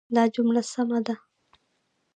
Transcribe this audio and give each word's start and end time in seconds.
دا 0.15 0.23
جمله 0.35 0.61
سمه 0.71 0.99
ده. 1.05 1.15